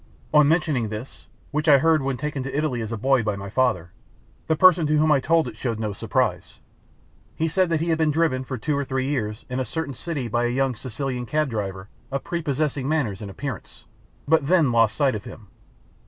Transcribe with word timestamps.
On 0.33 0.47
mentioning 0.47 0.89
this, 0.89 1.27
which 1.51 1.67
I 1.69 1.77
heard 1.77 2.01
when 2.01 2.17
taken 2.17 2.41
to 2.41 2.57
Italy 2.57 2.81
as 2.81 2.91
a 2.91 2.97
boy 2.97 3.21
by 3.21 3.35
my 3.35 3.51
father, 3.51 3.91
the 4.47 4.55
person 4.55 4.87
to 4.87 4.97
whom 4.97 5.11
I 5.11 5.19
told 5.19 5.47
it 5.47 5.55
showed 5.55 5.77
no 5.79 5.93
surprise. 5.93 6.57
He 7.35 7.47
said 7.47 7.69
that 7.69 7.81
he 7.81 7.89
had 7.89 7.99
been 7.99 8.09
driven 8.09 8.43
for 8.43 8.57
two 8.57 8.75
or 8.75 8.83
three 8.83 9.07
years 9.07 9.45
in 9.47 9.59
a 9.59 9.63
certain 9.63 9.93
city 9.93 10.27
by 10.27 10.45
a 10.45 10.49
young 10.49 10.73
Sicilian 10.75 11.27
cabdriver 11.27 11.87
of 12.11 12.23
prepossessing 12.23 12.89
manners 12.89 13.21
and 13.21 13.29
appearance, 13.29 13.85
but 14.27 14.47
then 14.47 14.71
lost 14.71 14.95
sight 14.95 15.13
of 15.13 15.25
him. 15.25 15.49